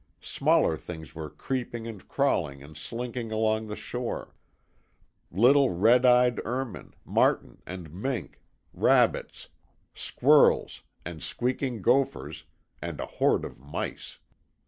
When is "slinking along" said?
2.75-3.67